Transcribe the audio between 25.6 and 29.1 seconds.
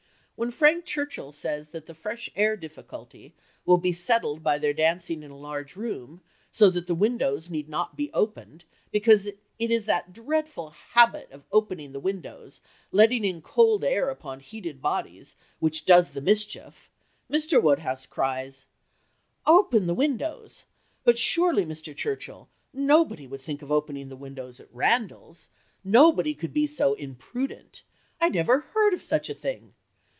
Nobody could be so imprudent! I never heard of